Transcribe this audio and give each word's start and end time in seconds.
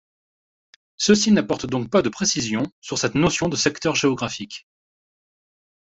Ceci 0.97 1.31
n’apporte 1.31 1.67
donc 1.67 1.91
pas 1.91 2.01
de 2.01 2.09
précisions 2.09 2.65
sur 2.81 2.97
cette 2.97 3.13
notion 3.13 3.49
de 3.49 3.55
secteur 3.55 3.93
géographique. 3.93 4.65